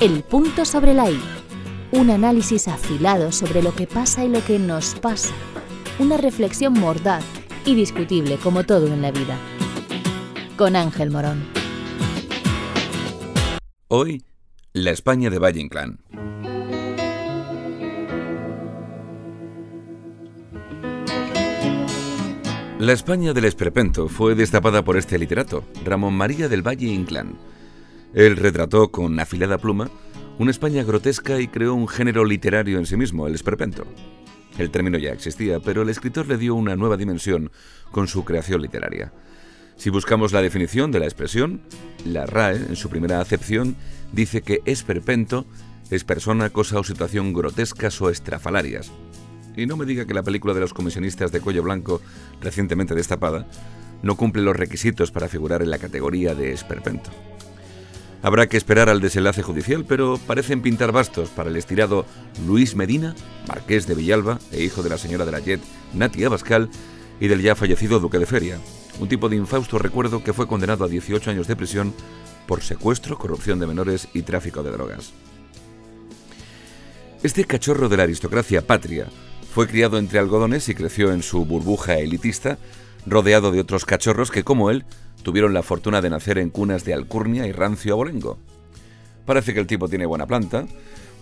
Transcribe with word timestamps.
El 0.00 0.22
punto 0.22 0.64
sobre 0.64 0.94
la 0.94 1.10
I. 1.10 1.20
Un 1.90 2.10
análisis 2.10 2.68
afilado 2.68 3.32
sobre 3.32 3.64
lo 3.64 3.74
que 3.74 3.88
pasa 3.88 4.24
y 4.24 4.28
lo 4.28 4.44
que 4.44 4.60
nos 4.60 4.94
pasa. 4.94 5.34
Una 5.98 6.16
reflexión 6.16 6.72
mordaz 6.74 7.24
y 7.64 7.74
discutible 7.74 8.36
como 8.36 8.62
todo 8.62 8.86
en 8.86 9.02
la 9.02 9.10
vida. 9.10 9.36
Con 10.56 10.76
Ángel 10.76 11.10
Morón. 11.10 11.44
Hoy, 13.88 14.24
la 14.72 14.92
España 14.92 15.30
de 15.30 15.40
Valle 15.40 15.60
Inclán. 15.62 15.98
La 22.78 22.92
España 22.92 23.32
del 23.32 23.46
Esperpento 23.46 24.06
fue 24.06 24.36
destapada 24.36 24.84
por 24.84 24.96
este 24.96 25.18
literato, 25.18 25.64
Ramón 25.84 26.14
María 26.14 26.48
del 26.48 26.64
Valle 26.64 26.86
Inclán. 26.86 27.36
Él 28.14 28.36
retrató 28.36 28.90
con 28.90 29.18
afilada 29.20 29.58
pluma 29.58 29.90
una 30.38 30.50
España 30.50 30.84
grotesca 30.84 31.40
y 31.40 31.48
creó 31.48 31.74
un 31.74 31.88
género 31.88 32.24
literario 32.24 32.78
en 32.78 32.86
sí 32.86 32.96
mismo, 32.96 33.26
el 33.26 33.34
esperpento. 33.34 33.84
El 34.56 34.70
término 34.70 34.98
ya 34.98 35.12
existía, 35.12 35.60
pero 35.60 35.82
el 35.82 35.88
escritor 35.88 36.26
le 36.28 36.38
dio 36.38 36.54
una 36.54 36.76
nueva 36.76 36.96
dimensión 36.96 37.50
con 37.90 38.08
su 38.08 38.24
creación 38.24 38.62
literaria. 38.62 39.12
Si 39.76 39.90
buscamos 39.90 40.32
la 40.32 40.42
definición 40.42 40.90
de 40.90 41.00
la 41.00 41.06
expresión, 41.06 41.60
la 42.04 42.26
RAE, 42.26 42.56
en 42.56 42.76
su 42.76 42.88
primera 42.88 43.20
acepción, 43.20 43.76
dice 44.12 44.42
que 44.42 44.60
esperpento 44.64 45.46
es 45.90 46.04
persona, 46.04 46.50
cosa 46.50 46.78
o 46.78 46.84
situación 46.84 47.32
grotescas 47.32 48.00
o 48.00 48.10
estrafalarias, 48.10 48.90
y 49.56 49.66
no 49.66 49.76
me 49.76 49.86
diga 49.86 50.06
que 50.06 50.14
la 50.14 50.22
película 50.22 50.54
de 50.54 50.60
los 50.60 50.74
comisionistas 50.74 51.32
de 51.32 51.40
cuello 51.40 51.62
blanco, 51.62 52.00
recientemente 52.40 52.94
destapada, 52.94 53.48
no 54.02 54.16
cumple 54.16 54.42
los 54.42 54.56
requisitos 54.56 55.10
para 55.10 55.28
figurar 55.28 55.62
en 55.62 55.70
la 55.70 55.78
categoría 55.78 56.34
de 56.34 56.52
esperpento. 56.52 57.10
Habrá 58.22 58.48
que 58.48 58.56
esperar 58.56 58.88
al 58.88 59.00
desenlace 59.00 59.42
judicial, 59.42 59.84
pero 59.84 60.18
parecen 60.26 60.60
pintar 60.60 60.90
bastos 60.90 61.30
para 61.30 61.50
el 61.50 61.56
estirado 61.56 62.04
Luis 62.46 62.74
Medina, 62.74 63.14
marqués 63.46 63.86
de 63.86 63.94
Villalba 63.94 64.40
e 64.50 64.62
hijo 64.62 64.82
de 64.82 64.90
la 64.90 64.98
señora 64.98 65.24
de 65.24 65.32
la 65.32 65.38
Jet, 65.38 65.60
Nati 65.94 66.24
Abascal, 66.24 66.68
y 67.20 67.28
del 67.28 67.42
ya 67.42 67.54
fallecido 67.54 68.00
duque 68.00 68.18
de 68.18 68.26
Feria, 68.26 68.58
un 69.00 69.08
tipo 69.08 69.28
de 69.28 69.36
infausto 69.36 69.78
recuerdo 69.78 70.22
que 70.24 70.32
fue 70.32 70.48
condenado 70.48 70.84
a 70.84 70.88
18 70.88 71.30
años 71.30 71.46
de 71.46 71.56
prisión 71.56 71.94
por 72.46 72.62
secuestro, 72.62 73.18
corrupción 73.18 73.60
de 73.60 73.66
menores 73.66 74.08
y 74.14 74.22
tráfico 74.22 74.62
de 74.62 74.72
drogas. 74.72 75.12
Este 77.22 77.44
cachorro 77.44 77.88
de 77.88 77.96
la 77.96 78.04
aristocracia 78.04 78.66
patria 78.66 79.08
fue 79.52 79.66
criado 79.66 79.98
entre 79.98 80.18
algodones 80.18 80.68
y 80.68 80.74
creció 80.74 81.12
en 81.12 81.22
su 81.22 81.44
burbuja 81.44 81.98
elitista, 81.98 82.58
rodeado 83.06 83.50
de 83.50 83.60
otros 83.60 83.84
cachorros 83.84 84.30
que, 84.30 84.44
como 84.44 84.70
él, 84.70 84.84
tuvieron 85.22 85.54
la 85.54 85.62
fortuna 85.62 86.00
de 86.00 86.10
nacer 86.10 86.38
en 86.38 86.50
cunas 86.50 86.84
de 86.84 86.94
alcurnia 86.94 87.46
y 87.46 87.52
rancio 87.52 87.94
abolengo. 87.94 88.38
Parece 89.26 89.52
que 89.52 89.60
el 89.60 89.66
tipo 89.66 89.88
tiene 89.88 90.06
buena 90.06 90.26
planta, 90.26 90.66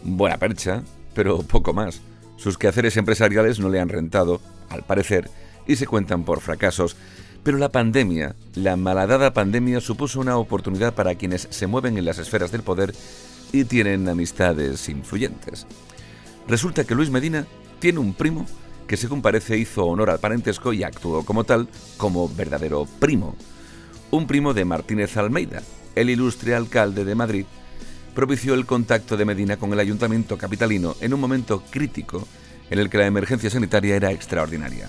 buena 0.04 0.38
percha, 0.38 0.82
pero 1.14 1.38
poco 1.42 1.72
más. 1.72 2.00
Sus 2.36 2.58
quehaceres 2.58 2.96
empresariales 2.96 3.58
no 3.58 3.68
le 3.68 3.80
han 3.80 3.88
rentado, 3.88 4.40
al 4.68 4.82
parecer, 4.82 5.30
y 5.66 5.76
se 5.76 5.86
cuentan 5.86 6.24
por 6.24 6.40
fracasos. 6.40 6.96
Pero 7.42 7.58
la 7.58 7.70
pandemia, 7.70 8.34
la 8.54 8.76
malhadada 8.76 9.32
pandemia, 9.32 9.80
supuso 9.80 10.20
una 10.20 10.36
oportunidad 10.36 10.94
para 10.94 11.14
quienes 11.14 11.48
se 11.50 11.66
mueven 11.66 11.96
en 11.96 12.04
las 12.04 12.18
esferas 12.18 12.52
del 12.52 12.62
poder 12.62 12.94
y 13.52 13.64
tienen 13.64 14.08
amistades 14.08 14.88
influyentes. 14.88 15.66
Resulta 16.48 16.84
que 16.84 16.94
Luis 16.94 17.10
Medina 17.10 17.46
tiene 17.78 17.98
un 17.98 18.14
primo 18.14 18.46
que 18.86 18.96
según 18.96 19.22
parece 19.22 19.58
hizo 19.58 19.84
honor 19.86 20.10
al 20.10 20.20
parentesco 20.20 20.72
y 20.72 20.82
actuó 20.84 21.24
como 21.24 21.44
tal, 21.44 21.68
como 21.96 22.28
verdadero 22.28 22.86
primo. 23.00 23.34
Un 24.10 24.26
primo 24.26 24.54
de 24.54 24.64
Martínez 24.64 25.16
Almeida, 25.16 25.62
el 25.96 26.10
ilustre 26.10 26.54
alcalde 26.54 27.04
de 27.04 27.14
Madrid, 27.16 27.44
propició 28.14 28.54
el 28.54 28.64
contacto 28.64 29.16
de 29.16 29.24
Medina 29.24 29.56
con 29.56 29.72
el 29.72 29.80
ayuntamiento 29.80 30.38
capitalino 30.38 30.94
en 31.00 31.12
un 31.12 31.20
momento 31.20 31.62
crítico 31.70 32.26
en 32.70 32.78
el 32.78 32.88
que 32.88 32.98
la 32.98 33.06
emergencia 33.06 33.50
sanitaria 33.50 33.96
era 33.96 34.12
extraordinaria. 34.12 34.88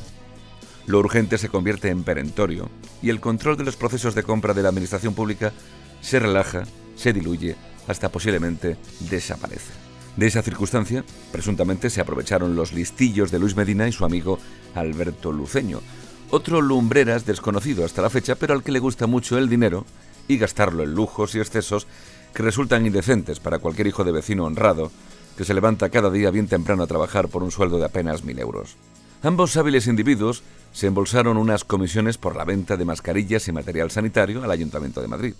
Lo 0.85 0.99
urgente 0.99 1.37
se 1.37 1.49
convierte 1.49 1.89
en 1.89 2.03
perentorio 2.03 2.69
y 3.01 3.09
el 3.09 3.19
control 3.19 3.57
de 3.57 3.63
los 3.63 3.75
procesos 3.75 4.15
de 4.15 4.23
compra 4.23 4.53
de 4.53 4.61
la 4.61 4.69
administración 4.69 5.13
pública 5.13 5.51
se 5.99 6.19
relaja, 6.19 6.63
se 6.95 7.11
diluye, 7.11 7.55
hasta 7.87 8.09
posiblemente 8.09 8.77
desaparece. 9.09 9.73
De 10.15 10.27
esa 10.27 10.41
circunstancia, 10.41 11.03
presuntamente 11.31 11.89
se 11.89 12.01
aprovecharon 12.01 12.55
los 12.55 12.71
listillos 12.71 13.31
de 13.31 13.39
Luis 13.39 13.55
Medina 13.55 13.87
y 13.87 13.91
su 13.91 14.05
amigo 14.05 14.39
Alberto 14.73 15.31
Luceño, 15.31 15.81
otro 16.29 16.61
lumbreras 16.61 17.25
desconocido 17.25 17.85
hasta 17.85 18.01
la 18.01 18.09
fecha, 18.09 18.35
pero 18.35 18.53
al 18.53 18.63
que 18.63 18.71
le 18.71 18.79
gusta 18.79 19.07
mucho 19.07 19.37
el 19.37 19.49
dinero 19.49 19.85
y 20.27 20.37
gastarlo 20.37 20.83
en 20.83 20.93
lujos 20.93 21.35
y 21.35 21.39
excesos 21.39 21.87
que 22.33 22.43
resultan 22.43 22.85
indecentes 22.85 23.39
para 23.39 23.59
cualquier 23.59 23.87
hijo 23.87 24.03
de 24.03 24.11
vecino 24.11 24.45
honrado 24.45 24.91
que 25.37 25.45
se 25.45 25.53
levanta 25.53 25.89
cada 25.89 26.09
día 26.09 26.31
bien 26.31 26.47
temprano 26.47 26.83
a 26.83 26.87
trabajar 26.87 27.29
por 27.29 27.43
un 27.43 27.51
sueldo 27.51 27.77
de 27.77 27.85
apenas 27.85 28.23
mil 28.23 28.39
euros. 28.39 28.75
Ambos 29.23 29.55
hábiles 29.55 29.87
individuos 29.87 30.43
se 30.73 30.87
embolsaron 30.87 31.37
unas 31.37 31.63
comisiones 31.63 32.17
por 32.17 32.35
la 32.35 32.43
venta 32.45 32.75
de 32.75 32.85
mascarillas 32.85 33.47
y 33.47 33.51
material 33.51 33.91
sanitario 33.91 34.43
al 34.43 34.51
Ayuntamiento 34.51 35.01
de 35.01 35.07
Madrid. 35.07 35.33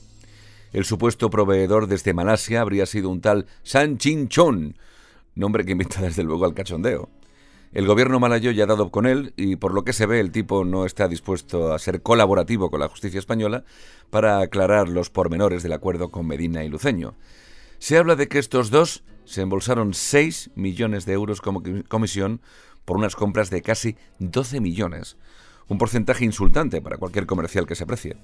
El 0.73 0.85
supuesto 0.85 1.29
proveedor 1.29 1.87
desde 1.87 2.13
Malasia 2.13 2.61
habría 2.61 2.85
sido 2.85 3.09
un 3.09 3.21
tal 3.21 3.47
San 3.63 3.97
Chin 3.97 4.29
Chon, 4.29 4.75
nombre 5.35 5.65
que 5.65 5.71
invita 5.73 6.01
desde 6.01 6.23
luego 6.23 6.45
al 6.45 6.53
cachondeo. 6.53 7.09
El 7.73 7.85
gobierno 7.85 8.19
malayo 8.19 8.51
ya 8.51 8.63
ha 8.63 8.67
dado 8.67 8.91
con 8.91 9.05
él 9.05 9.33
y 9.35 9.57
por 9.57 9.73
lo 9.73 9.83
que 9.83 9.94
se 9.94 10.05
ve 10.05 10.19
el 10.19 10.31
tipo 10.31 10.63
no 10.63 10.85
está 10.85 11.07
dispuesto 11.07 11.73
a 11.73 11.79
ser 11.79 12.01
colaborativo 12.01 12.72
con 12.72 12.79
la 12.79 12.88
justicia 12.88 13.19
española 13.19 13.66
para 14.09 14.39
aclarar 14.39 14.88
los 14.88 15.09
pormenores 15.09 15.63
del 15.63 15.73
acuerdo 15.73 16.09
con 16.09 16.27
Medina 16.27 16.63
y 16.63 16.69
Luceño. 16.69 17.16
Se 17.79 17.97
habla 17.97 18.16
de 18.16 18.27
que 18.27 18.39
estos 18.39 18.72
dos 18.72 19.03
se 19.25 19.41
embolsaron 19.41 19.94
6 19.94 20.51
millones 20.56 21.06
de 21.06 21.13
euros 21.13 21.41
como 21.41 21.61
comisión 21.88 22.41
por 22.85 22.95
unas 22.95 23.16
compras 23.16 23.50
de 23.50 23.61
casi 23.61 23.97
12 24.19 24.61
millones, 24.61 25.17
un 25.67 25.77
porcentaje 25.77 26.23
insultante 26.23 26.81
para 26.81 26.97
cualquier 26.97 27.25
comercial 27.25 27.67
que 27.67 27.75
se 27.75 27.83
aprecie. 27.83 28.16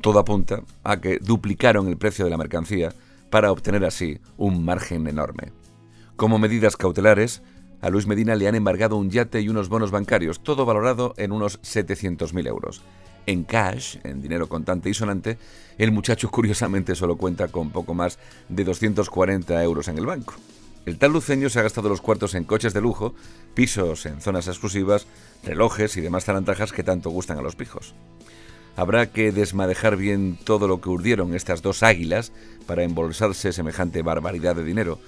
Todo 0.00 0.18
apunta 0.18 0.64
a 0.82 1.00
que 1.00 1.18
duplicaron 1.18 1.86
el 1.86 1.96
precio 1.96 2.24
de 2.24 2.30
la 2.32 2.36
mercancía 2.36 2.92
para 3.30 3.52
obtener 3.52 3.84
así 3.84 4.18
un 4.36 4.64
margen 4.64 5.06
enorme. 5.06 5.52
Como 6.16 6.40
medidas 6.40 6.76
cautelares, 6.76 7.42
a 7.82 7.90
Luis 7.90 8.06
Medina 8.06 8.36
le 8.36 8.48
han 8.48 8.54
embargado 8.54 8.96
un 8.96 9.10
yate 9.10 9.40
y 9.40 9.48
unos 9.48 9.68
bonos 9.68 9.90
bancarios, 9.90 10.42
todo 10.42 10.64
valorado 10.64 11.14
en 11.18 11.32
unos 11.32 11.60
700.000 11.62 12.46
euros. 12.46 12.82
En 13.26 13.42
cash, 13.44 13.98
en 14.04 14.22
dinero 14.22 14.48
contante 14.48 14.88
y 14.88 14.94
sonante, 14.94 15.36
el 15.78 15.92
muchacho 15.92 16.28
curiosamente 16.30 16.94
solo 16.94 17.16
cuenta 17.16 17.48
con 17.48 17.70
poco 17.70 17.92
más 17.92 18.18
de 18.48 18.64
240 18.64 19.62
euros 19.62 19.88
en 19.88 19.98
el 19.98 20.06
banco. 20.06 20.34
El 20.86 20.98
tal 20.98 21.12
luceño 21.12 21.48
se 21.48 21.58
ha 21.58 21.62
gastado 21.62 21.88
los 21.88 22.00
cuartos 22.00 22.34
en 22.34 22.44
coches 22.44 22.72
de 22.72 22.80
lujo, 22.80 23.14
pisos 23.54 24.06
en 24.06 24.20
zonas 24.20 24.48
exclusivas, 24.48 25.06
relojes 25.44 25.96
y 25.96 26.00
demás 26.00 26.24
zarantajas 26.24 26.72
que 26.72 26.82
tanto 26.82 27.10
gustan 27.10 27.38
a 27.38 27.42
los 27.42 27.56
pijos. 27.56 27.94
Habrá 28.74 29.10
que 29.10 29.32
desmadejar 29.32 29.96
bien 29.96 30.38
todo 30.42 30.66
lo 30.66 30.80
que 30.80 30.88
urdieron 30.88 31.34
estas 31.34 31.62
dos 31.62 31.82
águilas 31.82 32.32
para 32.66 32.84
embolsarse 32.84 33.52
semejante 33.52 34.02
barbaridad 34.02 34.56
de 34.56 34.64
dinero. 34.64 34.98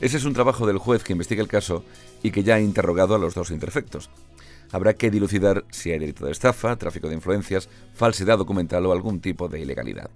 Ese 0.00 0.16
es 0.16 0.24
un 0.24 0.32
trabajo 0.32 0.66
del 0.66 0.78
juez 0.78 1.04
que 1.04 1.12
investiga 1.12 1.42
el 1.42 1.48
caso 1.48 1.84
y 2.22 2.30
que 2.30 2.42
ya 2.42 2.54
ha 2.54 2.60
interrogado 2.60 3.14
a 3.14 3.18
los 3.18 3.34
dos 3.34 3.50
imperfectos. 3.50 4.08
Habrá 4.72 4.94
que 4.94 5.10
dilucidar 5.10 5.64
si 5.70 5.90
hay 5.90 5.98
delito 5.98 6.24
de 6.24 6.32
estafa, 6.32 6.76
tráfico 6.76 7.08
de 7.08 7.16
influencias, 7.16 7.68
falsedad 7.94 8.38
documental 8.38 8.86
o 8.86 8.92
algún 8.92 9.20
tipo 9.20 9.48
de 9.48 9.60
ilegalidad. 9.60 10.10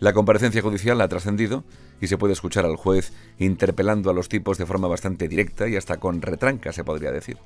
La 0.00 0.12
comparecencia 0.12 0.60
judicial 0.60 1.00
ha 1.00 1.08
trascendido 1.08 1.62
y 2.00 2.08
se 2.08 2.18
puede 2.18 2.32
escuchar 2.32 2.66
al 2.66 2.76
juez 2.76 3.12
interpelando 3.38 4.10
a 4.10 4.12
los 4.12 4.28
tipos 4.28 4.58
de 4.58 4.66
forma 4.66 4.88
bastante 4.88 5.28
directa 5.28 5.68
y 5.68 5.76
hasta 5.76 5.98
con 5.98 6.20
retranca, 6.20 6.72
se 6.72 6.84
podría 6.84 7.12
decir. 7.12 7.38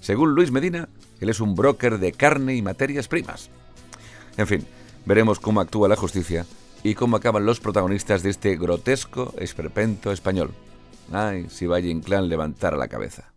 Según 0.00 0.34
Luis 0.34 0.52
Medina, 0.52 0.88
él 1.20 1.30
es 1.30 1.40
un 1.40 1.54
broker 1.54 1.98
de 1.98 2.12
carne 2.12 2.54
y 2.54 2.62
materias 2.62 3.08
primas. 3.08 3.50
En 4.36 4.46
fin, 4.46 4.66
veremos 5.06 5.40
cómo 5.40 5.60
actúa 5.60 5.88
la 5.88 5.96
justicia 5.96 6.44
y 6.84 6.94
cómo 6.94 7.16
acaban 7.16 7.46
los 7.46 7.60
protagonistas 7.60 8.22
de 8.22 8.30
este 8.30 8.56
grotesco 8.56 9.32
esperpento 9.38 10.12
español. 10.12 10.52
Ay, 11.10 11.46
si 11.48 11.66
Valle 11.66 11.88
Inclán 11.90 12.28
levantara 12.28 12.76
la 12.76 12.88
cabeza. 12.88 13.32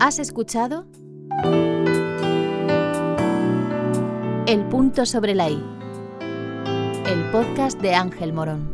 ¿Has 0.00 0.18
escuchado? 0.18 0.86
El 4.46 4.64
punto 4.68 5.06
sobre 5.06 5.34
la 5.34 5.48
I. 5.48 5.62
El 7.06 7.30
podcast 7.30 7.80
de 7.80 7.94
Ángel 7.94 8.32
Morón. 8.32 8.71